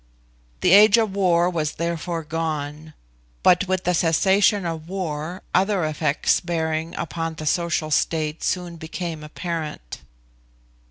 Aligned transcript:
The 0.61 0.71
age 0.73 0.97
of 0.97 1.13
war 1.15 1.47
was 1.47 1.73
therefore 1.73 2.23
gone, 2.23 2.95
but 3.43 3.67
with 3.67 3.83
the 3.83 3.93
cessation 3.93 4.65
of 4.65 4.89
war 4.89 5.43
other 5.53 5.85
effects 5.85 6.39
bearing 6.39 6.95
upon 6.95 7.35
the 7.35 7.45
social 7.45 7.91
state 7.91 8.43
soon 8.43 8.77
became 8.77 9.23
apparent. 9.23 9.99